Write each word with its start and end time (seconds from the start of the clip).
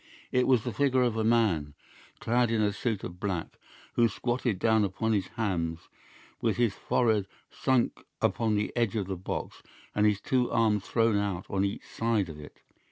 It 0.31 0.47
was 0.47 0.63
the 0.63 0.73
figure 0.73 1.03
of 1.03 1.15
a 1.15 1.23
man, 1.23 1.75
clad 2.19 2.49
in 2.49 2.59
a 2.59 2.73
suit 2.73 3.03
of 3.03 3.19
black, 3.19 3.59
who 3.93 4.07
squatted 4.07 4.57
down 4.57 4.83
upon 4.83 5.13
his 5.13 5.27
hams 5.35 5.81
with 6.41 6.57
his 6.57 6.73
forehead 6.73 7.27
sunk 7.51 8.03
upon 8.19 8.55
the 8.55 8.75
edge 8.75 8.95
of 8.95 9.05
the 9.05 9.15
box 9.15 9.61
and 9.93 10.07
his 10.07 10.19
two 10.19 10.49
arms 10.49 10.85
thrown 10.87 11.17
out 11.17 11.45
on 11.51 11.63
each 11.63 11.85
side 11.85 12.29
of 12.29 12.39
it. 12.39 12.61